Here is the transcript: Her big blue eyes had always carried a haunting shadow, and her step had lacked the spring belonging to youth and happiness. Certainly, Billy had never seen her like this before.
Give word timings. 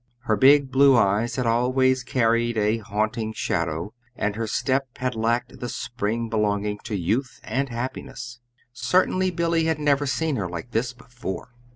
Her 0.21 0.35
big 0.35 0.71
blue 0.71 0.97
eyes 0.97 1.35
had 1.35 1.45
always 1.45 2.03
carried 2.03 2.57
a 2.57 2.79
haunting 2.79 3.33
shadow, 3.33 3.93
and 4.15 4.35
her 4.35 4.47
step 4.47 4.87
had 4.97 5.13
lacked 5.13 5.59
the 5.59 5.69
spring 5.69 6.27
belonging 6.27 6.79
to 6.85 6.95
youth 6.97 7.39
and 7.43 7.69
happiness. 7.69 8.39
Certainly, 8.73 9.29
Billy 9.29 9.65
had 9.65 9.77
never 9.77 10.07
seen 10.07 10.37
her 10.37 10.49
like 10.49 10.71
this 10.71 10.91
before. 10.91 11.49